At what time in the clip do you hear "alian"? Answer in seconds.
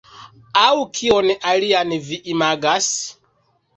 1.51-1.93